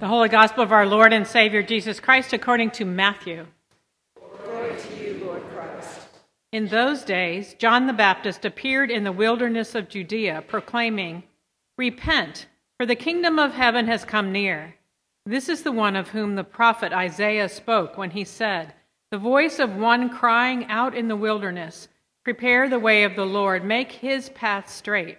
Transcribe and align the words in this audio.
The 0.00 0.06
Holy 0.06 0.28
Gospel 0.28 0.62
of 0.62 0.70
our 0.70 0.86
Lord 0.86 1.12
and 1.12 1.26
Savior 1.26 1.60
Jesus 1.60 1.98
Christ 1.98 2.32
according 2.32 2.70
to 2.72 2.84
Matthew. 2.84 3.48
Glory 4.44 4.76
to 4.78 5.04
you, 5.04 5.24
Lord 5.24 5.42
Christ. 5.52 6.00
In 6.52 6.68
those 6.68 7.02
days, 7.02 7.54
John 7.54 7.88
the 7.88 7.92
Baptist 7.92 8.44
appeared 8.44 8.92
in 8.92 9.02
the 9.02 9.10
wilderness 9.10 9.74
of 9.74 9.88
Judea, 9.88 10.44
proclaiming, 10.46 11.24
Repent, 11.76 12.46
for 12.76 12.86
the 12.86 12.94
kingdom 12.94 13.40
of 13.40 13.54
heaven 13.54 13.88
has 13.88 14.04
come 14.04 14.30
near. 14.30 14.76
This 15.26 15.48
is 15.48 15.64
the 15.64 15.72
one 15.72 15.96
of 15.96 16.10
whom 16.10 16.36
the 16.36 16.44
prophet 16.44 16.92
Isaiah 16.92 17.48
spoke 17.48 17.98
when 17.98 18.12
he 18.12 18.22
said, 18.22 18.74
The 19.10 19.18
voice 19.18 19.58
of 19.58 19.74
one 19.74 20.10
crying 20.10 20.66
out 20.66 20.94
in 20.94 21.08
the 21.08 21.16
wilderness, 21.16 21.88
Prepare 22.22 22.68
the 22.68 22.78
way 22.78 23.02
of 23.02 23.16
the 23.16 23.26
Lord, 23.26 23.64
make 23.64 23.90
his 23.90 24.28
path 24.28 24.70
straight. 24.70 25.18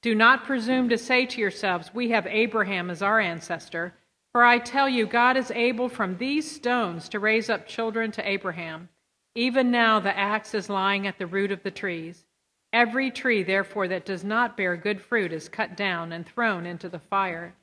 Do 0.00 0.14
not 0.14 0.44
presume 0.44 0.88
to 0.90 0.98
say 0.98 1.26
to 1.26 1.40
yourselves, 1.40 1.92
We 1.92 2.10
have 2.10 2.26
Abraham 2.26 2.90
as 2.90 3.02
our 3.02 3.18
ancestor. 3.18 3.94
For 4.32 4.44
I 4.44 4.58
tell 4.58 4.88
you, 4.88 5.06
God 5.06 5.36
is 5.36 5.50
able 5.50 5.88
from 5.88 6.16
these 6.16 6.50
stones 6.50 7.08
to 7.08 7.18
raise 7.18 7.50
up 7.50 7.66
children 7.66 8.12
to 8.12 8.28
Abraham. 8.28 8.88
Even 9.34 9.70
now 9.70 9.98
the 9.98 10.16
axe 10.16 10.54
is 10.54 10.68
lying 10.68 11.06
at 11.06 11.18
the 11.18 11.26
root 11.26 11.50
of 11.50 11.62
the 11.62 11.70
trees. 11.70 12.24
Every 12.72 13.10
tree, 13.10 13.42
therefore, 13.42 13.88
that 13.88 14.04
does 14.04 14.22
not 14.22 14.56
bear 14.56 14.76
good 14.76 15.00
fruit 15.00 15.32
is 15.32 15.48
cut 15.48 15.76
down 15.76 16.12
and 16.12 16.26
thrown 16.26 16.66
into 16.66 16.88
the 16.88 16.98
fire. 16.98 17.54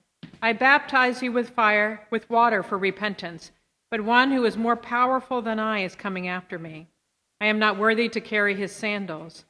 I 0.42 0.53
baptize 0.53 1.22
you 1.22 1.31
with 1.31 1.52
fire, 1.52 2.05
with 2.09 2.30
water 2.30 2.64
for 2.64 2.77
repentance, 2.77 3.52
but 3.92 4.02
one 4.02 4.31
who 4.31 4.44
is 4.45 4.58
more 4.58 4.75
powerful 4.75 5.42
than 5.42 5.59
I 5.59 5.80
is 5.83 5.95
coming 5.95 6.27
after 6.27 6.58
me. 6.58 6.88
I 7.39 7.45
am 7.45 7.59
not 7.59 7.77
worthy 7.77 8.09
to 8.09 8.20
carry 8.20 8.55
his 8.55 8.72
sandals. 8.72 9.45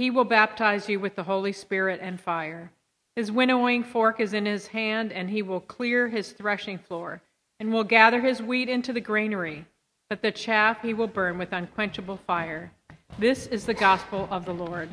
He 0.00 0.08
will 0.08 0.24
baptize 0.24 0.88
you 0.88 0.98
with 0.98 1.14
the 1.14 1.24
Holy 1.24 1.52
Spirit 1.52 2.00
and 2.02 2.18
fire. 2.18 2.72
His 3.16 3.30
winnowing 3.30 3.84
fork 3.84 4.18
is 4.18 4.32
in 4.32 4.46
his 4.46 4.68
hand, 4.68 5.12
and 5.12 5.28
he 5.28 5.42
will 5.42 5.60
clear 5.60 6.08
his 6.08 6.32
threshing 6.32 6.78
floor, 6.78 7.20
and 7.58 7.70
will 7.70 7.84
gather 7.84 8.22
his 8.22 8.40
wheat 8.40 8.70
into 8.70 8.94
the 8.94 9.02
granary, 9.02 9.66
but 10.08 10.22
the 10.22 10.32
chaff 10.32 10.80
he 10.80 10.94
will 10.94 11.06
burn 11.06 11.36
with 11.36 11.52
unquenchable 11.52 12.16
fire. 12.16 12.72
This 13.18 13.46
is 13.48 13.66
the 13.66 13.74
gospel 13.74 14.26
of 14.30 14.46
the 14.46 14.54
Lord. 14.54 14.88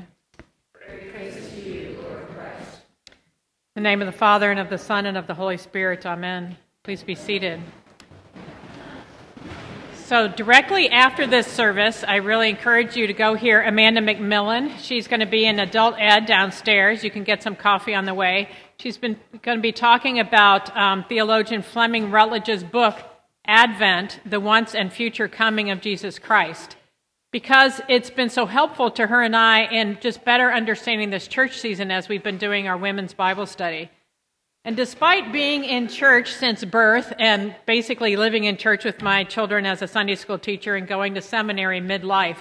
Praise 0.73 1.51
to 1.51 1.61
you, 1.61 1.97
Lord 2.01 2.27
Christ. 2.35 2.81
In 3.77 3.83
the 3.83 3.89
name 3.89 4.01
of 4.01 4.07
the 4.07 4.11
Father, 4.11 4.51
and 4.51 4.59
of 4.59 4.69
the 4.69 4.77
Son, 4.77 5.05
and 5.05 5.17
of 5.17 5.25
the 5.25 5.35
Holy 5.35 5.55
Spirit, 5.55 6.05
amen. 6.05 6.57
Please 6.83 7.01
be 7.01 7.15
seated. 7.15 7.61
So, 10.07 10.29
directly 10.29 10.89
after 10.89 11.27
this 11.27 11.45
service, 11.45 12.05
I 12.07 12.15
really 12.15 12.49
encourage 12.49 12.95
you 12.95 13.07
to 13.07 13.13
go 13.13 13.33
hear 13.33 13.61
Amanda 13.61 13.99
McMillan. 13.99 14.77
She's 14.79 15.05
going 15.05 15.19
to 15.19 15.25
be 15.25 15.45
in 15.45 15.59
adult 15.59 15.95
ed 15.97 16.25
downstairs. 16.25 17.03
You 17.03 17.11
can 17.11 17.25
get 17.25 17.43
some 17.43 17.57
coffee 17.57 17.93
on 17.93 18.05
the 18.05 18.13
way. 18.13 18.47
She's 18.79 18.97
been 18.97 19.19
going 19.41 19.57
to 19.57 19.61
be 19.61 19.73
talking 19.73 20.17
about 20.21 20.73
um, 20.77 21.03
theologian 21.09 21.61
Fleming 21.61 22.09
Rutledge's 22.09 22.63
book, 22.63 22.95
Advent, 23.45 24.21
the 24.25 24.39
once 24.39 24.73
and 24.73 24.93
future 24.93 25.27
coming 25.27 25.71
of 25.71 25.81
Jesus 25.81 26.19
Christ. 26.19 26.77
Because 27.33 27.81
it's 27.89 28.09
been 28.09 28.29
so 28.29 28.45
helpful 28.45 28.89
to 28.91 29.07
her 29.07 29.21
and 29.21 29.35
I 29.35 29.65
in 29.65 29.97
just 29.99 30.23
better 30.23 30.53
understanding 30.53 31.09
this 31.09 31.27
church 31.27 31.59
season 31.59 31.91
as 31.91 32.07
we've 32.07 32.23
been 32.23 32.37
doing 32.37 32.65
our 32.69 32.77
women's 32.77 33.13
Bible 33.13 33.45
study. 33.45 33.91
And 34.67 34.75
despite 34.75 35.31
being 35.31 35.63
in 35.63 35.87
church 35.87 36.33
since 36.33 36.65
birth 36.65 37.13
and 37.19 37.55
basically 37.65 38.17
living 38.17 38.43
in 38.43 38.57
church 38.57 38.83
with 38.83 39.01
my 39.01 39.23
children 39.23 39.65
as 39.65 39.81
a 39.81 39.87
Sunday 39.87 40.15
school 40.15 40.37
teacher 40.37 40.75
and 40.75 40.85
going 40.85 41.13
to 41.13 41.21
seminary 41.21 41.79
midlife, 41.79 42.39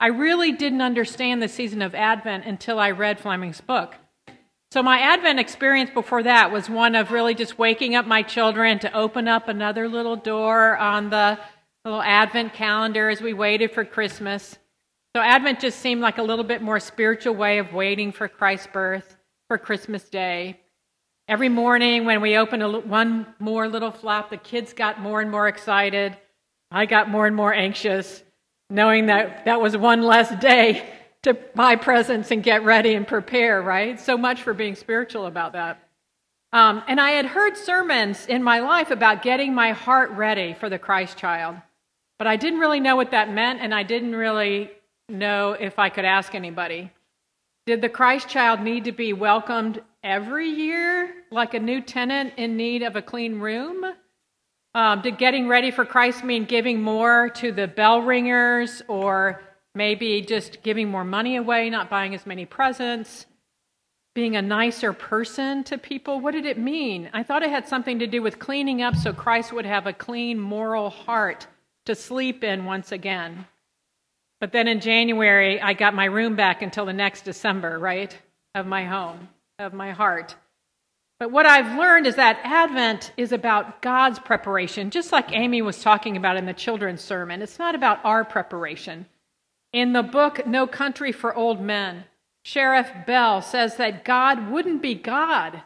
I 0.00 0.08
really 0.08 0.50
didn't 0.50 0.82
understand 0.82 1.40
the 1.40 1.46
season 1.46 1.80
of 1.80 1.94
Advent 1.94 2.46
until 2.46 2.80
I 2.80 2.90
read 2.90 3.20
Fleming's 3.20 3.60
book. 3.60 3.94
So, 4.72 4.82
my 4.82 4.98
Advent 4.98 5.38
experience 5.38 5.90
before 5.90 6.24
that 6.24 6.50
was 6.50 6.68
one 6.68 6.96
of 6.96 7.12
really 7.12 7.36
just 7.36 7.60
waking 7.60 7.94
up 7.94 8.08
my 8.08 8.22
children 8.22 8.80
to 8.80 8.92
open 8.92 9.28
up 9.28 9.46
another 9.46 9.88
little 9.88 10.16
door 10.16 10.76
on 10.76 11.10
the 11.10 11.38
little 11.84 12.02
Advent 12.02 12.54
calendar 12.54 13.08
as 13.08 13.20
we 13.20 13.32
waited 13.32 13.70
for 13.70 13.84
Christmas. 13.84 14.58
So, 15.14 15.22
Advent 15.22 15.60
just 15.60 15.78
seemed 15.78 16.00
like 16.00 16.18
a 16.18 16.24
little 16.24 16.44
bit 16.44 16.60
more 16.60 16.80
spiritual 16.80 17.36
way 17.36 17.58
of 17.58 17.72
waiting 17.72 18.10
for 18.10 18.26
Christ's 18.26 18.66
birth, 18.66 19.16
for 19.46 19.58
Christmas 19.58 20.02
Day. 20.08 20.58
Every 21.28 21.50
morning 21.50 22.06
when 22.06 22.22
we 22.22 22.38
opened 22.38 22.62
a, 22.62 22.70
one 22.70 23.26
more 23.38 23.68
little 23.68 23.90
flap, 23.90 24.30
the 24.30 24.38
kids 24.38 24.72
got 24.72 24.98
more 24.98 25.20
and 25.20 25.30
more 25.30 25.46
excited. 25.46 26.16
I 26.70 26.86
got 26.86 27.10
more 27.10 27.26
and 27.26 27.36
more 27.36 27.52
anxious, 27.52 28.22
knowing 28.70 29.06
that 29.06 29.44
that 29.44 29.60
was 29.60 29.76
one 29.76 30.00
less 30.00 30.34
day 30.40 30.88
to 31.24 31.34
buy 31.54 31.76
presents 31.76 32.30
and 32.30 32.42
get 32.42 32.64
ready 32.64 32.94
and 32.94 33.06
prepare, 33.06 33.60
right? 33.60 34.00
So 34.00 34.16
much 34.16 34.42
for 34.42 34.54
being 34.54 34.74
spiritual 34.74 35.26
about 35.26 35.52
that. 35.52 35.86
Um, 36.54 36.82
and 36.88 36.98
I 36.98 37.10
had 37.10 37.26
heard 37.26 37.58
sermons 37.58 38.24
in 38.26 38.42
my 38.42 38.60
life 38.60 38.90
about 38.90 39.20
getting 39.20 39.54
my 39.54 39.72
heart 39.72 40.10
ready 40.12 40.54
for 40.54 40.70
the 40.70 40.78
Christ 40.78 41.18
child, 41.18 41.56
but 42.18 42.26
I 42.26 42.36
didn't 42.36 42.60
really 42.60 42.80
know 42.80 42.96
what 42.96 43.10
that 43.10 43.30
meant, 43.30 43.60
and 43.60 43.74
I 43.74 43.82
didn't 43.82 44.14
really 44.14 44.70
know 45.10 45.52
if 45.52 45.78
I 45.78 45.90
could 45.90 46.06
ask 46.06 46.34
anybody. 46.34 46.90
Did 47.68 47.82
the 47.82 47.90
Christ 47.90 48.30
child 48.30 48.62
need 48.62 48.84
to 48.84 48.92
be 48.92 49.12
welcomed 49.12 49.82
every 50.02 50.48
year, 50.48 51.12
like 51.30 51.52
a 51.52 51.60
new 51.60 51.82
tenant 51.82 52.32
in 52.38 52.56
need 52.56 52.82
of 52.82 52.96
a 52.96 53.02
clean 53.02 53.40
room? 53.40 53.84
Um, 54.74 55.02
did 55.02 55.18
getting 55.18 55.48
ready 55.48 55.70
for 55.70 55.84
Christ 55.84 56.24
mean 56.24 56.46
giving 56.46 56.80
more 56.80 57.28
to 57.28 57.52
the 57.52 57.68
bell 57.68 58.00
ringers 58.00 58.80
or 58.88 59.42
maybe 59.74 60.22
just 60.22 60.62
giving 60.62 60.88
more 60.88 61.04
money 61.04 61.36
away, 61.36 61.68
not 61.68 61.90
buying 61.90 62.14
as 62.14 62.24
many 62.24 62.46
presents? 62.46 63.26
Being 64.14 64.34
a 64.34 64.40
nicer 64.40 64.94
person 64.94 65.62
to 65.64 65.76
people? 65.76 66.20
What 66.20 66.32
did 66.32 66.46
it 66.46 66.56
mean? 66.56 67.10
I 67.12 67.22
thought 67.22 67.42
it 67.42 67.50
had 67.50 67.68
something 67.68 67.98
to 67.98 68.06
do 68.06 68.22
with 68.22 68.38
cleaning 68.38 68.80
up 68.80 68.96
so 68.96 69.12
Christ 69.12 69.52
would 69.52 69.66
have 69.66 69.86
a 69.86 69.92
clean 69.92 70.40
moral 70.40 70.88
heart 70.88 71.46
to 71.84 71.94
sleep 71.94 72.42
in 72.42 72.64
once 72.64 72.92
again. 72.92 73.44
But 74.40 74.52
then 74.52 74.68
in 74.68 74.80
January, 74.80 75.60
I 75.60 75.72
got 75.72 75.94
my 75.94 76.04
room 76.04 76.36
back 76.36 76.62
until 76.62 76.86
the 76.86 76.92
next 76.92 77.22
December, 77.22 77.78
right, 77.78 78.16
of 78.54 78.66
my 78.66 78.84
home 78.84 79.28
of 79.58 79.72
my 79.72 79.90
heart. 79.90 80.36
But 81.18 81.32
what 81.32 81.44
I've 81.44 81.76
learned 81.76 82.06
is 82.06 82.14
that 82.14 82.38
Advent 82.44 83.12
is 83.16 83.32
about 83.32 83.82
God's 83.82 84.20
preparation, 84.20 84.90
just 84.90 85.10
like 85.10 85.32
Amy 85.32 85.62
was 85.62 85.82
talking 85.82 86.16
about 86.16 86.36
in 86.36 86.46
the 86.46 86.52
children's 86.52 87.00
sermon. 87.00 87.42
It's 87.42 87.58
not 87.58 87.74
about 87.74 87.98
our 88.04 88.24
preparation. 88.24 89.06
In 89.72 89.94
the 89.94 90.04
book 90.04 90.46
No 90.46 90.68
Country 90.68 91.10
for 91.10 91.34
Old 91.34 91.60
Men, 91.60 92.04
Sheriff 92.44 92.88
Bell 93.04 93.42
says 93.42 93.76
that 93.78 94.04
God 94.04 94.48
wouldn't 94.48 94.80
be 94.80 94.94
God 94.94 95.62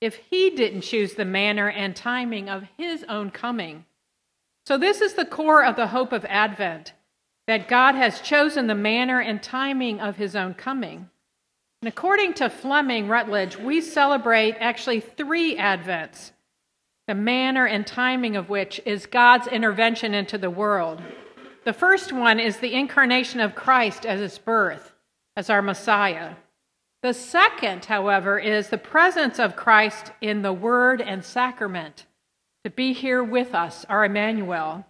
if 0.00 0.16
he 0.28 0.50
didn't 0.50 0.80
choose 0.80 1.14
the 1.14 1.24
manner 1.24 1.70
and 1.70 1.94
timing 1.94 2.48
of 2.48 2.64
his 2.76 3.04
own 3.08 3.30
coming. 3.30 3.84
So, 4.66 4.76
this 4.76 5.00
is 5.00 5.14
the 5.14 5.24
core 5.24 5.64
of 5.64 5.76
the 5.76 5.86
hope 5.86 6.12
of 6.12 6.24
Advent 6.24 6.92
that 7.46 7.68
God 7.68 7.94
has 7.94 8.20
chosen 8.20 8.66
the 8.66 8.74
manner 8.74 9.20
and 9.20 9.42
timing 9.42 10.00
of 10.00 10.16
his 10.16 10.34
own 10.34 10.54
coming. 10.54 11.08
And 11.82 11.88
according 11.88 12.34
to 12.34 12.50
Fleming 12.50 13.08
Rutledge, 13.08 13.56
we 13.56 13.80
celebrate 13.80 14.56
actually 14.58 15.00
three 15.00 15.56
Advents, 15.56 16.32
the 17.06 17.14
manner 17.14 17.66
and 17.66 17.86
timing 17.86 18.34
of 18.34 18.48
which 18.48 18.80
is 18.84 19.06
God's 19.06 19.46
intervention 19.46 20.14
into 20.14 20.38
the 20.38 20.50
world. 20.50 21.00
The 21.64 21.72
first 21.72 22.12
one 22.12 22.40
is 22.40 22.56
the 22.56 22.74
incarnation 22.74 23.40
of 23.40 23.54
Christ 23.54 24.04
as 24.06 24.20
his 24.20 24.38
birth, 24.38 24.92
as 25.36 25.50
our 25.50 25.62
Messiah. 25.62 26.34
The 27.02 27.12
second, 27.12 27.84
however, 27.84 28.38
is 28.38 28.68
the 28.68 28.78
presence 28.78 29.38
of 29.38 29.54
Christ 29.54 30.10
in 30.20 30.42
the 30.42 30.52
Word 30.52 31.00
and 31.00 31.24
sacrament, 31.24 32.06
to 32.64 32.70
be 32.70 32.92
here 32.92 33.22
with 33.22 33.54
us, 33.54 33.84
our 33.88 34.04
Emmanuel. 34.04 34.84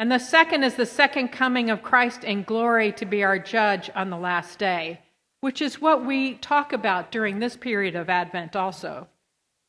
And 0.00 0.10
the 0.10 0.18
second 0.18 0.64
is 0.64 0.74
the 0.74 0.86
second 0.86 1.28
coming 1.28 1.70
of 1.70 1.82
Christ 1.82 2.24
in 2.24 2.42
glory 2.42 2.90
to 2.94 3.04
be 3.04 3.22
our 3.22 3.38
judge 3.38 3.88
on 3.94 4.10
the 4.10 4.16
last 4.16 4.58
day 4.58 4.98
which 5.40 5.62
is 5.62 5.80
what 5.80 6.04
we 6.04 6.34
talk 6.34 6.72
about 6.72 7.10
during 7.10 7.38
this 7.38 7.56
period 7.56 7.96
of 7.96 8.10
Advent 8.10 8.56
also. 8.56 9.08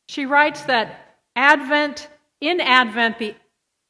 She 0.08 0.26
writes 0.26 0.62
that 0.62 1.16
Advent, 1.34 2.08
in 2.40 2.60
Advent, 2.60 3.18
the 3.18 3.34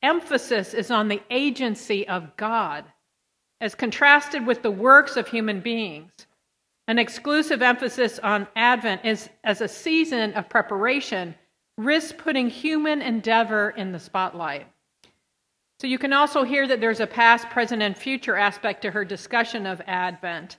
emphasis 0.02 0.74
is 0.74 0.90
on 0.90 1.08
the 1.08 1.22
agency 1.30 2.06
of 2.06 2.36
God, 2.36 2.84
as 3.60 3.74
contrasted 3.74 4.46
with 4.46 4.62
the 4.62 4.70
works 4.70 5.16
of 5.16 5.28
human 5.28 5.60
beings. 5.60 6.12
An 6.88 6.98
exclusive 6.98 7.62
emphasis 7.62 8.18
on 8.20 8.46
Advent 8.54 9.04
is 9.04 9.28
as 9.44 9.60
a 9.60 9.68
season 9.68 10.34
of 10.34 10.48
preparation 10.48 11.34
risks 11.78 12.12
putting 12.16 12.50
human 12.50 13.00
endeavor 13.02 13.70
in 13.70 13.92
the 13.92 13.98
spotlight. 13.98 14.66
So 15.82 15.88
you 15.88 15.98
can 15.98 16.12
also 16.12 16.44
hear 16.44 16.68
that 16.68 16.80
there's 16.80 17.00
a 17.00 17.08
past, 17.08 17.50
present, 17.50 17.82
and 17.82 17.98
future 17.98 18.36
aspect 18.36 18.82
to 18.82 18.92
her 18.92 19.04
discussion 19.04 19.66
of 19.66 19.82
Advent. 19.88 20.58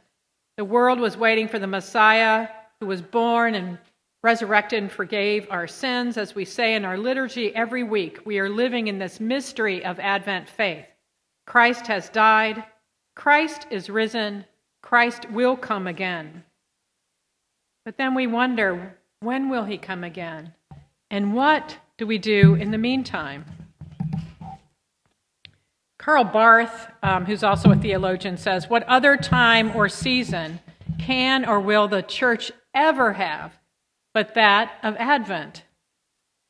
The 0.58 0.66
world 0.66 1.00
was 1.00 1.16
waiting 1.16 1.48
for 1.48 1.60
the 1.60 1.66
Messiah 1.66 2.50
who 2.82 2.88
was 2.88 3.02
born 3.02 3.56
and 3.56 3.78
resurrected 4.22 4.84
and 4.84 4.92
forgave 4.92 5.48
our 5.50 5.66
sins. 5.66 6.18
As 6.18 6.36
we 6.36 6.44
say 6.44 6.76
in 6.76 6.84
our 6.84 6.98
liturgy 6.98 7.56
every 7.56 7.84
week, 7.84 8.20
we 8.26 8.38
are 8.38 8.50
living 8.50 8.90
in 8.90 9.00
this 9.00 9.22
mystery 9.22 9.86
of 9.86 9.98
Advent 9.98 10.50
faith. 10.50 10.88
Christ 11.48 11.88
has 11.88 12.10
died, 12.10 12.62
Christ 13.16 13.66
is 13.72 13.90
risen, 13.90 14.44
Christ 14.82 15.32
will 15.32 15.56
come 15.56 15.88
again. 15.88 16.44
But 17.86 17.96
then 17.96 18.14
we 18.14 18.28
wonder 18.28 18.98
when 19.22 19.50
will 19.50 19.64
he 19.64 19.78
come 19.78 20.04
again? 20.04 20.54
And 21.10 21.34
what 21.34 21.78
do 21.98 22.06
we 22.06 22.18
do 22.18 22.56
in 22.56 22.72
the 22.72 22.78
meantime? 22.78 23.46
Karl 26.04 26.26
Barth, 26.26 26.92
um, 27.02 27.26
who's 27.26 27.44
also 27.44 27.72
a 27.72 27.78
theologian, 27.78 28.36
says, 28.36 28.70
What 28.70 28.84
other 28.90 29.16
time 29.16 29.74
or 29.74 29.88
season 29.88 30.60
can 31.00 31.46
or 31.46 31.62
will 31.62 31.88
the 31.88 32.02
church 32.02 32.52
ever 32.76 33.14
have 33.14 33.54
but 34.14 34.34
that 34.34 34.74
of 34.84 34.98
Advent, 34.98 35.64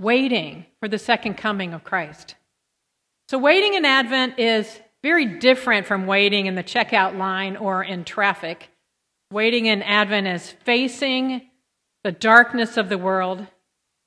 waiting 0.02 0.66
for 0.80 0.88
the 0.88 0.98
second 0.98 1.36
coming 1.36 1.72
of 1.76 1.84
Christ? 1.84 2.34
So, 3.30 3.38
waiting 3.38 3.76
in 3.76 3.86
Advent 3.86 4.40
is 4.40 4.80
very 5.04 5.38
different 5.38 5.86
from 5.86 6.08
waiting 6.08 6.48
in 6.48 6.56
the 6.56 6.64
checkout 6.64 7.16
line 7.16 7.56
or 7.56 7.84
in 7.84 8.06
traffic. 8.06 8.72
Waiting 9.32 9.68
in 9.68 9.84
Advent 9.84 10.26
is 10.26 10.50
facing 10.50 11.48
the 12.04 12.12
darkness 12.12 12.76
of 12.76 12.90
the 12.90 12.98
world, 12.98 13.46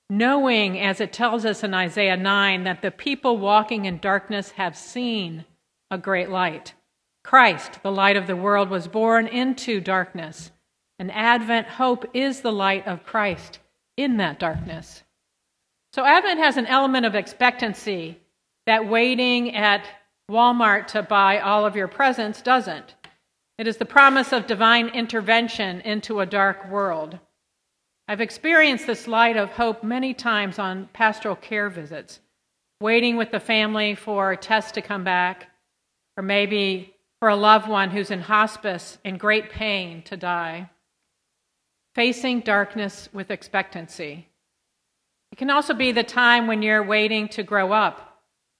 knowing, 0.08 0.78
as 0.80 1.00
it 1.00 1.12
tells 1.12 1.44
us 1.44 1.64
in 1.64 1.74
Isaiah 1.74 2.16
9, 2.16 2.64
that 2.64 2.82
the 2.82 2.90
people 2.90 3.38
walking 3.38 3.84
in 3.84 3.98
darkness 3.98 4.52
have 4.52 4.76
seen 4.76 5.44
a 5.90 5.98
great 5.98 6.30
light. 6.30 6.74
Christ, 7.24 7.82
the 7.82 7.90
light 7.90 8.16
of 8.16 8.26
the 8.26 8.36
world, 8.36 8.70
was 8.70 8.86
born 8.86 9.26
into 9.26 9.80
darkness, 9.80 10.52
and 10.98 11.10
Advent 11.12 11.66
hope 11.66 12.04
is 12.14 12.40
the 12.40 12.52
light 12.52 12.86
of 12.86 13.04
Christ 13.04 13.58
in 13.96 14.16
that 14.18 14.38
darkness. 14.38 15.02
So, 15.92 16.04
Advent 16.04 16.38
has 16.38 16.56
an 16.56 16.66
element 16.66 17.06
of 17.06 17.14
expectancy 17.14 18.20
that 18.66 18.88
waiting 18.88 19.54
at 19.56 19.86
Walmart 20.30 20.88
to 20.88 21.02
buy 21.02 21.40
all 21.40 21.64
of 21.64 21.76
your 21.76 21.88
presents 21.88 22.42
doesn't. 22.42 22.94
It 23.58 23.66
is 23.66 23.78
the 23.78 23.86
promise 23.86 24.32
of 24.32 24.46
divine 24.46 24.88
intervention 24.88 25.80
into 25.80 26.20
a 26.20 26.26
dark 26.26 26.68
world. 26.70 27.18
I've 28.08 28.20
experienced 28.20 28.86
this 28.86 29.08
light 29.08 29.36
of 29.36 29.50
hope 29.50 29.82
many 29.82 30.14
times 30.14 30.58
on 30.58 30.88
pastoral 30.92 31.36
care 31.36 31.68
visits, 31.68 32.20
waiting 32.80 33.16
with 33.16 33.30
the 33.30 33.40
family 33.40 33.94
for 33.94 34.32
a 34.32 34.36
test 34.36 34.74
to 34.74 34.82
come 34.82 35.04
back, 35.04 35.48
or 36.16 36.22
maybe 36.22 36.94
for 37.20 37.28
a 37.28 37.36
loved 37.36 37.68
one 37.68 37.90
who's 37.90 38.10
in 38.10 38.20
hospice 38.20 38.98
in 39.04 39.16
great 39.16 39.50
pain 39.50 40.02
to 40.02 40.16
die. 40.16 40.70
Facing 41.94 42.40
darkness 42.40 43.08
with 43.12 43.30
expectancy. 43.30 44.28
It 45.32 45.38
can 45.38 45.50
also 45.50 45.74
be 45.74 45.92
the 45.92 46.04
time 46.04 46.46
when 46.46 46.62
you're 46.62 46.84
waiting 46.84 47.28
to 47.30 47.42
grow 47.42 47.72
up 47.72 48.16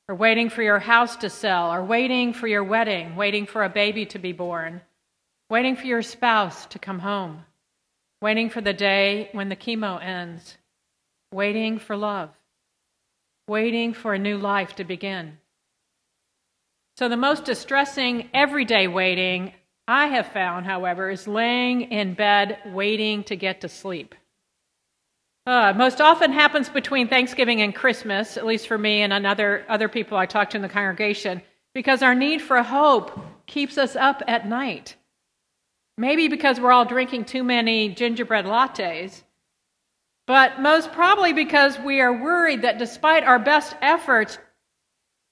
or 0.08 0.14
waiting 0.14 0.48
for 0.48 0.62
your 0.62 0.78
house 0.78 1.16
to 1.16 1.28
sell, 1.28 1.72
or 1.72 1.84
waiting 1.84 2.32
for 2.32 2.46
your 2.46 2.62
wedding, 2.62 3.16
waiting 3.16 3.44
for 3.44 3.64
a 3.64 3.68
baby 3.68 4.06
to 4.06 4.18
be 4.18 4.32
born, 4.32 4.80
waiting 5.50 5.74
for 5.74 5.86
your 5.86 6.02
spouse 6.02 6.66
to 6.66 6.78
come 6.78 7.00
home, 7.00 7.44
waiting 8.20 8.50
for 8.50 8.60
the 8.60 8.72
day 8.72 9.28
when 9.32 9.48
the 9.48 9.56
chemo 9.56 10.02
ends, 10.02 10.56
waiting 11.32 11.78
for 11.78 11.96
love, 11.96 12.30
waiting 13.48 13.92
for 13.92 14.14
a 14.14 14.18
new 14.18 14.38
life 14.38 14.74
to 14.76 14.84
begin. 14.84 15.38
So, 16.96 17.08
the 17.08 17.16
most 17.16 17.44
distressing 17.44 18.30
everyday 18.32 18.88
waiting 18.88 19.52
I 19.86 20.06
have 20.08 20.32
found, 20.32 20.66
however, 20.66 21.10
is 21.10 21.28
laying 21.28 21.82
in 21.92 22.14
bed 22.14 22.58
waiting 22.66 23.22
to 23.24 23.36
get 23.36 23.60
to 23.60 23.68
sleep. 23.68 24.14
Uh, 25.46 25.72
most 25.76 26.00
often 26.00 26.32
happens 26.32 26.68
between 26.68 27.06
Thanksgiving 27.06 27.62
and 27.62 27.72
Christmas, 27.72 28.36
at 28.36 28.46
least 28.46 28.66
for 28.66 28.76
me 28.76 29.02
and 29.02 29.12
another 29.12 29.64
other 29.68 29.88
people 29.88 30.18
I 30.18 30.26
talk 30.26 30.50
to 30.50 30.56
in 30.56 30.62
the 30.62 30.68
congregation, 30.68 31.40
because 31.72 32.02
our 32.02 32.16
need 32.16 32.42
for 32.42 32.60
hope 32.62 33.20
keeps 33.46 33.78
us 33.78 33.94
up 33.94 34.22
at 34.26 34.48
night. 34.48 34.95
Maybe 35.98 36.28
because 36.28 36.60
we're 36.60 36.72
all 36.72 36.84
drinking 36.84 37.24
too 37.24 37.42
many 37.42 37.88
gingerbread 37.88 38.44
lattes, 38.44 39.22
but 40.26 40.60
most 40.60 40.92
probably 40.92 41.32
because 41.32 41.78
we 41.78 42.00
are 42.00 42.12
worried 42.12 42.62
that 42.62 42.78
despite 42.78 43.24
our 43.24 43.38
best 43.38 43.76
efforts, 43.80 44.38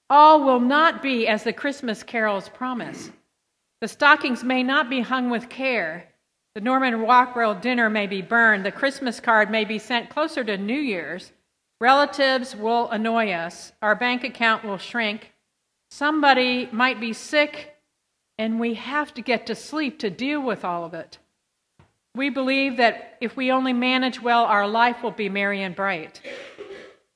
all 0.09 0.43
will 0.43 0.59
not 0.59 1.01
be 1.01 1.27
as 1.27 1.43
the 1.43 1.53
Christmas 1.53 2.01
carols 2.01 2.49
promise. 2.49 3.11
The 3.81 3.87
stockings 3.87 4.43
may 4.43 4.63
not 4.63 4.89
be 4.89 5.01
hung 5.01 5.29
with 5.29 5.49
care. 5.49 6.07
The 6.55 6.61
Norman 6.61 7.01
Rockwell 7.01 7.55
dinner 7.55 7.89
may 7.89 8.07
be 8.07 8.21
burned. 8.21 8.65
The 8.65 8.71
Christmas 8.71 9.19
card 9.19 9.51
may 9.51 9.65
be 9.65 9.77
sent 9.77 10.09
closer 10.09 10.43
to 10.43 10.57
New 10.57 10.79
Year's. 10.79 11.33
Relatives 11.81 12.55
will 12.55 12.89
annoy 12.89 13.31
us. 13.31 13.73
Our 13.81 13.95
bank 13.95 14.23
account 14.23 14.63
will 14.63 14.77
shrink. 14.77 15.33
Somebody 15.91 16.69
might 16.71 17.01
be 17.01 17.11
sick, 17.11 17.74
and 18.37 18.59
we 18.59 18.73
have 18.75 19.13
to 19.13 19.21
get 19.21 19.45
to 19.47 19.55
sleep 19.55 19.99
to 19.99 20.09
deal 20.09 20.41
with 20.41 20.65
all 20.65 20.85
of 20.85 20.93
it. 20.93 21.17
We 22.15 22.29
believe 22.29 22.77
that 22.77 23.17
if 23.21 23.35
we 23.35 23.51
only 23.51 23.73
manage 23.73 24.21
well, 24.21 24.45
our 24.45 24.67
life 24.67 25.03
will 25.03 25.11
be 25.11 25.29
merry 25.29 25.61
and 25.61 25.75
bright. 25.75 26.21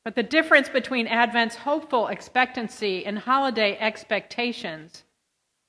But 0.04 0.16
the 0.16 0.24
difference 0.24 0.70
between 0.70 1.08
Advent's 1.08 1.56
hopeful 1.56 2.08
expectancy 2.08 3.06
and 3.06 3.20
holiday 3.20 3.78
expectations 3.80 5.04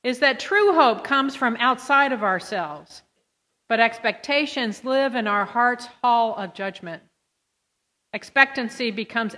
is 0.03 0.21
that 0.21 0.41
true 0.41 0.73
hope 0.73 1.05
comes 1.05 1.37
from 1.37 1.57
outside 1.59 2.13
of 2.13 2.23
ourselves 2.23 3.03
but 3.71 3.79
expectations 3.79 4.85
live 4.85 5.15
in 5.15 5.29
our 5.29 5.45
heart's 5.45 5.87
hall 6.03 6.35
of 6.35 6.53
judgment. 6.53 7.01
Expectancy 8.13 8.91
becomes 8.91 9.37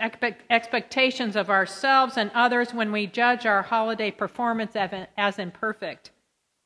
expectations 0.49 1.37
of 1.37 1.51
ourselves 1.51 2.17
and 2.17 2.31
others 2.35 2.73
when 2.73 2.91
we 2.91 3.07
judge 3.07 3.45
our 3.45 3.63
holiday 3.63 4.11
performance 4.11 4.75
as 4.75 5.39
imperfect, 5.39 6.11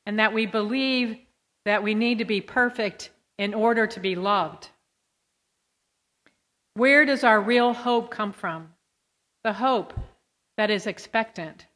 and 0.05 0.17
that 0.17 0.33
we 0.33 0.45
believe 0.45 1.17
that 1.65 1.83
we 1.83 1.93
need 1.93 2.17
to 2.17 2.25
be 2.25 2.39
perfect 2.39 3.09
in 3.37 3.53
order 3.53 3.85
to 3.85 3.99
be 3.99 4.15
loved. 4.15 4.69
Where 6.75 7.05
does 7.05 7.23
our 7.25 7.41
real 7.41 7.73
hope 7.73 8.09
come 8.09 8.31
from? 8.31 8.69
The 9.43 9.53
hope 9.53 9.93
that 10.55 10.69
is 10.69 10.87
expectant. 10.87 11.67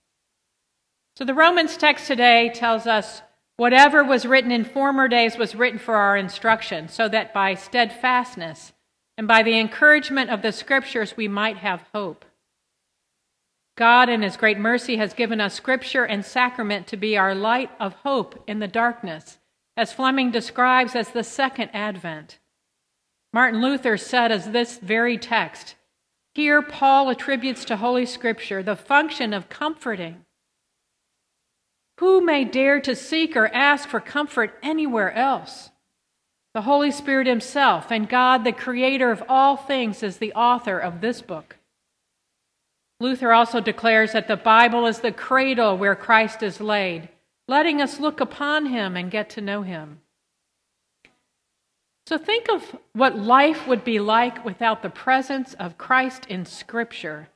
So 1.18 1.26
the 1.26 1.34
Romans 1.34 1.76
text 1.76 2.08
today 2.08 2.50
tells 2.54 2.88
us 2.88 3.22
Whatever 3.58 4.04
was 4.04 4.26
written 4.26 4.52
in 4.52 4.64
former 4.64 5.08
days 5.08 5.38
was 5.38 5.54
written 5.54 5.78
for 5.78 5.96
our 5.96 6.18
instruction, 6.18 6.88
so 6.88 7.08
that 7.10 7.32
by 7.32 7.54
steadfastness 7.54 8.74
and 9.18 9.28
by 9.28 9.44
the 9.44 9.58
encouragement 9.58 10.30
of 10.30 10.42
the 10.42 10.52
scriptures 10.52 11.16
we 11.16 11.28
might 11.28 11.58
have 11.58 11.84
hope. 11.94 12.26
God, 13.78 14.10
in 14.10 14.22
His 14.22 14.38
great 14.38 14.58
mercy, 14.58 14.98
has 14.98 15.14
given 15.14 15.42
us 15.42 15.54
scripture 15.54 16.04
and 16.04 16.26
sacrament 16.26 16.88
to 16.88 16.98
be 16.98 17.18
our 17.18 17.34
light 17.34 17.72
of 17.80 17.94
hope 17.96 18.44
in 18.48 18.60
the 18.60 18.68
darkness, 18.68 19.40
as 19.78 19.94
Fleming 19.94 20.32
describes 20.32 20.96
as 20.96 21.10
the 21.10 21.24
second 21.24 21.70
advent. 21.74 22.38
Martin 23.34 23.62
Luther 23.62 23.98
said, 23.98 24.32
as 24.32 24.52
this 24.52 24.78
very 24.78 25.18
text, 25.18 25.76
here 26.36 26.62
Paul 26.62 27.10
attributes 27.10 27.66
to 27.66 27.78
Holy 27.78 28.06
Scripture 28.06 28.62
the 28.62 28.76
function 28.76 29.34
of 29.34 29.50
comforting 29.50 30.26
who 32.02 32.20
may 32.20 32.44
dare 32.44 32.82
to 32.82 32.96
seek 32.96 33.38
or 33.38 33.48
ask 33.54 33.88
for 33.88 34.00
comfort 34.00 34.58
anywhere 34.64 35.14
else? 35.14 35.71
The 36.54 36.64
Holy 36.64 36.92
Spirit 36.92 37.28
Himself 37.28 37.92
and 37.92 38.10
God, 38.10 38.44
the 38.44 38.52
Creator 38.52 39.10
of 39.12 39.24
all 39.30 39.56
things, 39.56 40.04
is 40.04 40.18
the 40.18 40.34
author 40.34 40.78
of 40.78 41.00
this 41.00 41.22
book. 41.22 41.58
Luther 43.00 43.32
also 43.32 43.62
declares 43.62 44.12
that 44.12 44.28
the 44.28 44.38
Bible 44.38 44.86
is 44.86 45.00
the 45.00 45.12
cradle 45.12 45.78
where 45.78 45.96
Christ 45.96 46.44
is 46.44 46.60
laid, 46.60 47.10
letting 47.48 47.82
us 47.82 48.00
look 48.00 48.20
upon 48.20 48.68
Him 48.68 48.96
and 48.96 49.10
get 49.10 49.30
to 49.32 49.42
know 49.42 49.62
Him. 49.62 50.02
So 52.06 52.18
think 52.18 52.50
of 52.50 52.76
what 52.94 53.18
life 53.18 53.68
would 53.68 53.84
be 53.86 54.00
like 54.00 54.44
without 54.44 54.84
the 54.84 54.90
presence 54.90 55.54
of 55.54 55.78
Christ 55.78 56.26
in 56.28 56.46
Scripture 56.46 57.30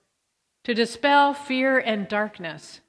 to 0.65 0.73
dispel 0.73 1.33
fear 1.33 1.79
and 1.79 2.07
darkness 2.07 2.81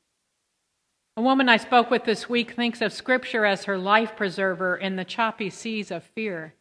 a 1.17 1.23
woman 1.23 1.49
I 1.49 1.57
spoke 1.57 1.91
with 1.91 2.05
this 2.05 2.29
week 2.29 2.53
thinks 2.53 2.83
of 2.83 2.93
Scripture 2.93 3.47
as 3.47 3.65
her 3.65 3.79
life 3.79 4.15
preserver 4.17 4.77
in 4.77 4.97
the 4.97 5.05
choppy 5.05 5.49
seas 5.49 5.91
of 5.91 6.05
fear. 6.05 6.53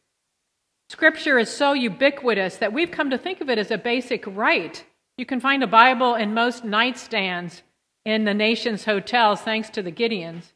Scripture 0.90 1.38
is 1.38 1.50
so 1.50 1.74
ubiquitous 1.74 2.56
that 2.58 2.72
we've 2.72 2.92
come 2.92 3.10
to 3.10 3.18
think 3.18 3.42
of 3.42 3.50
it 3.50 3.58
as 3.58 3.70
a 3.70 3.78
basic 3.78 4.24
right. 4.26 4.86
You 5.18 5.26
can 5.26 5.42
find 5.42 5.62
a 5.62 5.68
Bible 5.68 6.16
in 6.16 6.34
most 6.34 6.64
nightstands 6.64 7.64
in 8.06 8.24
the 8.24 8.34
nation's 8.34 8.86
hotels, 8.86 9.42
thanks 9.42 9.70
to 9.72 9.82
the 9.82 9.92
Gideons. 9.92 10.54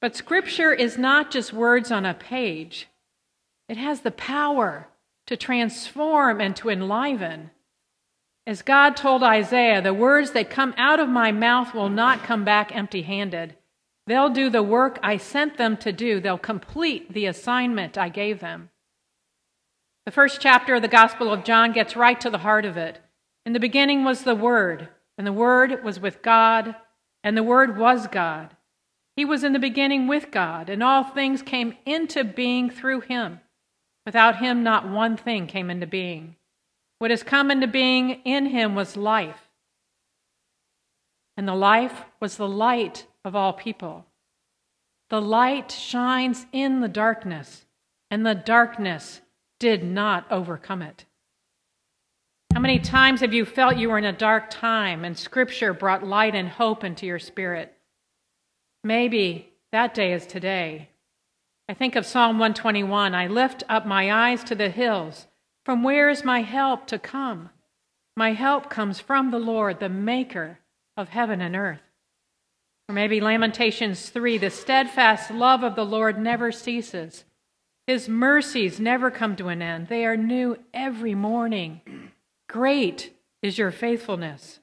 But 0.00 0.16
Scripture 0.16 0.72
is 0.72 0.98
not 0.98 1.30
just 1.30 1.52
words 1.52 1.92
on 1.92 2.04
a 2.04 2.14
page, 2.14 2.88
it 3.68 3.76
has 3.76 4.00
the 4.00 4.10
power 4.10 4.88
to 5.26 5.36
transform 5.36 6.40
and 6.40 6.56
to 6.56 6.70
enliven. 6.70 7.50
As 8.46 8.62
God 8.62 8.96
told 8.96 9.24
Isaiah, 9.24 9.82
the 9.82 9.92
words 9.92 10.30
that 10.30 10.50
come 10.50 10.72
out 10.76 11.00
of 11.00 11.08
my 11.08 11.32
mouth 11.32 11.74
will 11.74 11.88
not 11.88 12.22
come 12.22 12.44
back 12.44 12.74
empty 12.74 13.02
handed. 13.02 13.56
They'll 14.06 14.30
do 14.30 14.48
the 14.48 14.62
work 14.62 15.00
I 15.02 15.16
sent 15.16 15.56
them 15.56 15.76
to 15.78 15.90
do, 15.90 16.20
they'll 16.20 16.38
complete 16.38 17.12
the 17.12 17.26
assignment 17.26 17.98
I 17.98 18.08
gave 18.08 18.38
them. 18.38 18.70
The 20.04 20.12
first 20.12 20.40
chapter 20.40 20.76
of 20.76 20.82
the 20.82 20.88
Gospel 20.88 21.32
of 21.32 21.42
John 21.42 21.72
gets 21.72 21.96
right 21.96 22.20
to 22.20 22.30
the 22.30 22.38
heart 22.38 22.64
of 22.64 22.76
it. 22.76 23.00
In 23.44 23.52
the 23.52 23.58
beginning 23.58 24.04
was 24.04 24.22
the 24.22 24.36
Word, 24.36 24.88
and 25.18 25.26
the 25.26 25.32
Word 25.32 25.82
was 25.82 25.98
with 25.98 26.22
God, 26.22 26.76
and 27.24 27.36
the 27.36 27.42
Word 27.42 27.76
was 27.76 28.06
God. 28.06 28.54
He 29.16 29.24
was 29.24 29.42
in 29.42 29.54
the 29.54 29.58
beginning 29.58 30.06
with 30.06 30.30
God, 30.30 30.68
and 30.68 30.84
all 30.84 31.02
things 31.02 31.42
came 31.42 31.74
into 31.84 32.22
being 32.22 32.70
through 32.70 33.00
him. 33.00 33.40
Without 34.04 34.36
him, 34.36 34.62
not 34.62 34.88
one 34.88 35.16
thing 35.16 35.48
came 35.48 35.68
into 35.68 35.86
being. 35.88 36.36
What 36.98 37.10
has 37.10 37.22
come 37.22 37.50
into 37.50 37.66
being 37.66 38.22
in 38.24 38.46
him 38.46 38.74
was 38.74 38.96
life. 38.96 39.48
And 41.36 41.46
the 41.46 41.54
life 41.54 42.04
was 42.20 42.36
the 42.36 42.48
light 42.48 43.06
of 43.24 43.36
all 43.36 43.52
people. 43.52 44.06
The 45.10 45.20
light 45.20 45.70
shines 45.70 46.46
in 46.52 46.80
the 46.80 46.88
darkness, 46.88 47.66
and 48.10 48.24
the 48.24 48.34
darkness 48.34 49.20
did 49.60 49.84
not 49.84 50.26
overcome 50.30 50.82
it. 50.82 51.04
How 52.52 52.60
many 52.60 52.78
times 52.78 53.20
have 53.20 53.34
you 53.34 53.44
felt 53.44 53.76
you 53.76 53.90
were 53.90 53.98
in 53.98 54.04
a 54.06 54.12
dark 54.12 54.48
time 54.48 55.04
and 55.04 55.16
Scripture 55.16 55.74
brought 55.74 56.06
light 56.06 56.34
and 56.34 56.48
hope 56.48 56.84
into 56.84 57.04
your 57.04 57.18
spirit? 57.18 57.74
Maybe 58.82 59.52
that 59.72 59.92
day 59.92 60.14
is 60.14 60.26
today. 60.26 60.88
I 61.68 61.74
think 61.74 61.96
of 61.96 62.06
Psalm 62.06 62.38
121 62.38 63.14
I 63.14 63.26
lift 63.26 63.62
up 63.68 63.84
my 63.84 64.10
eyes 64.10 64.42
to 64.44 64.54
the 64.54 64.70
hills. 64.70 65.26
From 65.66 65.82
where 65.82 66.08
is 66.08 66.22
my 66.22 66.42
help 66.42 66.86
to 66.86 66.98
come? 66.98 67.50
My 68.16 68.34
help 68.34 68.70
comes 68.70 69.00
from 69.00 69.32
the 69.32 69.40
Lord, 69.40 69.80
the 69.80 69.88
maker 69.88 70.60
of 70.96 71.08
heaven 71.08 71.40
and 71.40 71.56
earth. 71.56 71.80
Or 72.88 72.94
maybe 72.94 73.20
Lamentations 73.20 74.08
3 74.10 74.38
the 74.38 74.50
steadfast 74.50 75.32
love 75.32 75.64
of 75.64 75.74
the 75.74 75.84
Lord 75.84 76.20
never 76.20 76.52
ceases. 76.52 77.24
His 77.88 78.08
mercies 78.08 78.78
never 78.78 79.10
come 79.10 79.34
to 79.34 79.48
an 79.48 79.60
end. 79.60 79.88
They 79.88 80.06
are 80.06 80.16
new 80.16 80.56
every 80.72 81.16
morning. 81.16 81.80
Great 82.48 83.12
is 83.42 83.58
your 83.58 83.72
faithfulness. 83.72 84.60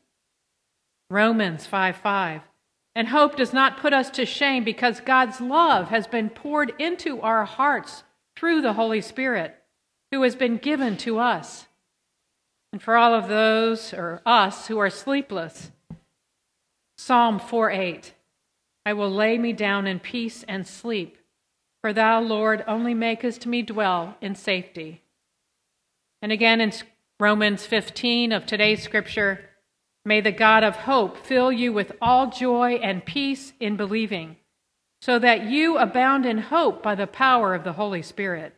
Romans 1.09 1.65
5 1.65 1.97
5. 1.97 2.41
And 2.95 3.09
hope 3.09 3.35
does 3.35 3.51
not 3.51 3.77
put 3.77 3.91
us 3.91 4.09
to 4.11 4.25
shame 4.25 4.63
because 4.63 5.01
God's 5.01 5.41
love 5.41 5.89
has 5.89 6.07
been 6.07 6.29
poured 6.29 6.71
into 6.79 7.19
our 7.19 7.43
hearts 7.43 8.05
through 8.37 8.61
the 8.61 8.71
Holy 8.71 9.01
Spirit 9.01 9.59
who 10.13 10.21
has 10.21 10.35
been 10.35 10.57
given 10.57 10.95
to 10.95 11.17
us. 11.17 11.65
And 12.71 12.79
for 12.79 12.95
all 12.95 13.15
of 13.15 13.27
those, 13.27 13.95
or 13.95 14.21
us, 14.27 14.67
who 14.67 14.77
are 14.77 14.91
sleepless, 14.91 15.71
Psalm 16.99 17.39
4 17.39 17.71
8 17.71 18.13
I 18.85 18.93
will 18.93 19.09
lay 19.09 19.39
me 19.39 19.53
down 19.53 19.87
in 19.87 19.99
peace 19.99 20.43
and 20.47 20.67
sleep, 20.67 21.17
for 21.81 21.93
thou, 21.93 22.21
Lord, 22.21 22.63
only 22.67 22.93
makest 22.93 23.47
me 23.47 23.63
dwell 23.63 24.15
in 24.21 24.35
safety. 24.35 25.01
And 26.21 26.31
again 26.31 26.61
in 26.61 26.73
Romans 27.19 27.65
15 27.65 28.31
of 28.31 28.45
today's 28.45 28.83
scripture, 28.83 29.49
may 30.05 30.21
the 30.21 30.31
God 30.31 30.63
of 30.63 30.75
hope 30.75 31.17
fill 31.17 31.51
you 31.51 31.73
with 31.73 31.91
all 31.99 32.29
joy 32.29 32.73
and 32.73 33.03
peace 33.03 33.53
in 33.59 33.77
believing, 33.77 34.35
so 35.01 35.17
that 35.17 35.45
you 35.45 35.79
abound 35.79 36.27
in 36.27 36.37
hope 36.37 36.83
by 36.83 36.93
the 36.93 37.07
power 37.07 37.55
of 37.55 37.63
the 37.63 37.73
Holy 37.73 38.03
Spirit. 38.03 38.55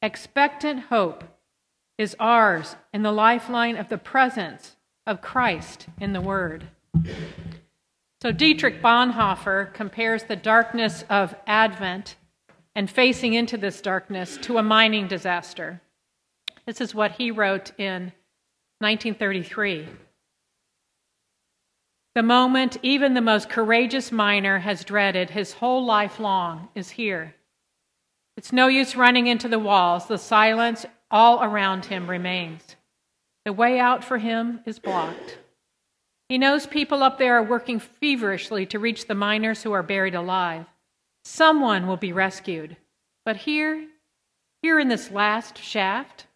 Expectant 0.00 0.84
hope 0.84 1.24
is 1.98 2.14
ours 2.20 2.76
in 2.94 3.02
the 3.02 3.12
lifeline 3.12 3.76
of 3.76 3.88
the 3.88 3.98
presence 3.98 4.76
of 5.06 5.20
Christ 5.20 5.86
in 6.00 6.12
the 6.12 6.20
Word. 6.20 6.68
So 8.22 8.30
Dietrich 8.30 8.80
Bonhoeffer 8.80 9.72
compares 9.72 10.24
the 10.24 10.36
darkness 10.36 11.04
of 11.08 11.34
Advent 11.46 12.16
and 12.74 12.88
facing 12.88 13.34
into 13.34 13.56
this 13.56 13.80
darkness 13.80 14.36
to 14.42 14.58
a 14.58 14.62
mining 14.62 15.08
disaster. 15.08 15.80
This 16.64 16.80
is 16.80 16.94
what 16.94 17.12
he 17.12 17.30
wrote 17.30 17.72
in 17.78 18.12
1933. 18.78 19.88
The 22.14 22.22
moment 22.22 22.76
even 22.82 23.14
the 23.14 23.20
most 23.20 23.48
courageous 23.48 24.12
miner 24.12 24.58
has 24.60 24.84
dreaded 24.84 25.30
his 25.30 25.54
whole 25.54 25.84
life 25.84 26.20
long 26.20 26.68
is 26.74 26.90
here. 26.90 27.34
It's 28.38 28.52
no 28.52 28.68
use 28.68 28.94
running 28.94 29.26
into 29.26 29.48
the 29.48 29.58
walls. 29.58 30.06
The 30.06 30.16
silence 30.16 30.86
all 31.10 31.42
around 31.42 31.86
him 31.86 32.08
remains. 32.08 32.76
The 33.44 33.52
way 33.52 33.80
out 33.80 34.04
for 34.04 34.18
him 34.18 34.60
is 34.64 34.78
blocked. 34.78 35.38
He 36.28 36.38
knows 36.38 36.64
people 36.64 37.02
up 37.02 37.18
there 37.18 37.34
are 37.34 37.42
working 37.42 37.80
feverishly 37.80 38.64
to 38.66 38.78
reach 38.78 39.08
the 39.08 39.16
miners 39.16 39.64
who 39.64 39.72
are 39.72 39.82
buried 39.82 40.14
alive. 40.14 40.66
Someone 41.24 41.88
will 41.88 41.96
be 41.96 42.12
rescued. 42.12 42.76
But 43.24 43.38
here, 43.38 43.88
here 44.62 44.78
in 44.78 44.86
this 44.86 45.10
last 45.10 45.58
shaft, 45.58 46.28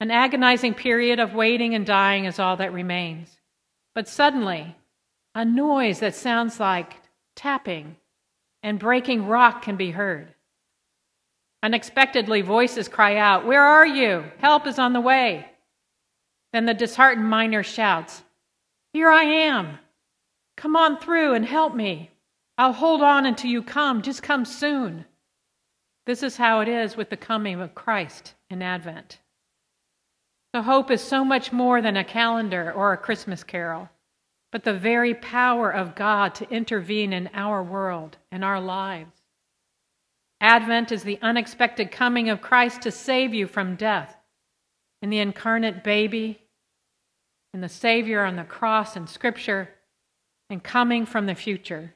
an 0.00 0.10
agonizing 0.10 0.74
period 0.74 1.20
of 1.20 1.34
waiting 1.34 1.76
and 1.76 1.86
dying 1.86 2.24
is 2.24 2.40
all 2.40 2.56
that 2.56 2.72
remains. 2.72 3.36
But 3.94 4.08
suddenly, 4.08 4.74
a 5.36 5.44
noise 5.44 6.00
that 6.00 6.16
sounds 6.16 6.58
like 6.58 6.96
tapping 7.36 7.94
and 8.64 8.80
breaking 8.80 9.28
rock 9.28 9.62
can 9.62 9.76
be 9.76 9.92
heard. 9.92 10.34
Unexpectedly, 11.62 12.40
voices 12.40 12.88
cry 12.88 13.16
out, 13.16 13.46
Where 13.46 13.64
are 13.64 13.86
you? 13.86 14.24
Help 14.38 14.66
is 14.66 14.78
on 14.78 14.92
the 14.92 15.00
way. 15.00 15.46
Then 16.52 16.66
the 16.66 16.74
disheartened 16.74 17.28
miner 17.28 17.62
shouts, 17.62 18.22
Here 18.92 19.10
I 19.10 19.24
am. 19.24 19.78
Come 20.56 20.76
on 20.76 20.98
through 20.98 21.34
and 21.34 21.44
help 21.44 21.74
me. 21.74 22.10
I'll 22.56 22.72
hold 22.72 23.02
on 23.02 23.26
until 23.26 23.50
you 23.50 23.62
come. 23.62 24.02
Just 24.02 24.22
come 24.22 24.44
soon. 24.44 25.04
This 26.06 26.22
is 26.22 26.36
how 26.36 26.60
it 26.60 26.68
is 26.68 26.96
with 26.96 27.10
the 27.10 27.16
coming 27.16 27.60
of 27.60 27.74
Christ 27.74 28.34
in 28.50 28.62
Advent. 28.62 29.18
The 30.52 30.62
hope 30.62 30.90
is 30.90 31.02
so 31.02 31.24
much 31.24 31.52
more 31.52 31.82
than 31.82 31.96
a 31.96 32.04
calendar 32.04 32.72
or 32.72 32.92
a 32.92 32.96
Christmas 32.96 33.44
carol, 33.44 33.90
but 34.50 34.64
the 34.64 34.72
very 34.72 35.14
power 35.14 35.70
of 35.70 35.94
God 35.94 36.34
to 36.36 36.50
intervene 36.50 37.12
in 37.12 37.28
our 37.34 37.62
world 37.62 38.16
and 38.32 38.44
our 38.44 38.60
lives. 38.60 39.17
Advent 40.40 40.92
is 40.92 41.02
the 41.02 41.18
unexpected 41.20 41.90
coming 41.90 42.28
of 42.30 42.40
Christ 42.40 42.82
to 42.82 42.90
save 42.90 43.34
you 43.34 43.46
from 43.46 43.76
death. 43.76 44.16
In 45.02 45.10
the 45.10 45.18
incarnate 45.18 45.82
baby, 45.82 46.40
in 47.54 47.60
the 47.60 47.68
Savior 47.68 48.24
on 48.24 48.36
the 48.36 48.44
cross 48.44 48.96
in 48.96 49.06
Scripture, 49.06 49.70
and 50.50 50.62
coming 50.62 51.06
from 51.06 51.26
the 51.26 51.34
future. 51.34 51.94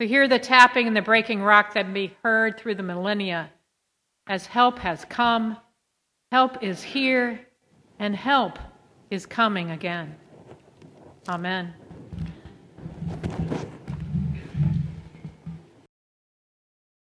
To 0.00 0.06
hear 0.06 0.26
the 0.26 0.38
tapping 0.38 0.86
and 0.86 0.96
the 0.96 1.02
breaking 1.02 1.42
rock 1.42 1.74
that 1.74 1.92
be 1.94 2.16
heard 2.22 2.58
through 2.58 2.74
the 2.74 2.82
millennia 2.82 3.50
as 4.26 4.46
help 4.46 4.78
has 4.80 5.04
come, 5.04 5.56
help 6.30 6.62
is 6.62 6.82
here, 6.82 7.40
and 7.98 8.14
help 8.16 8.58
is 9.10 9.26
coming 9.26 9.70
again. 9.70 10.16
Amen. 11.28 11.74